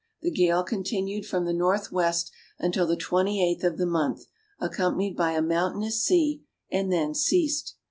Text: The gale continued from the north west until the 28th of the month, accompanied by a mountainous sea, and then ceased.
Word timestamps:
The 0.23 0.31
gale 0.31 0.63
continued 0.63 1.27
from 1.27 1.45
the 1.45 1.53
north 1.53 1.91
west 1.91 2.31
until 2.57 2.87
the 2.87 2.97
28th 2.97 3.63
of 3.63 3.77
the 3.77 3.85
month, 3.85 4.25
accompanied 4.59 5.15
by 5.15 5.33
a 5.33 5.43
mountainous 5.43 6.03
sea, 6.03 6.41
and 6.71 6.91
then 6.91 7.13
ceased. 7.13 7.75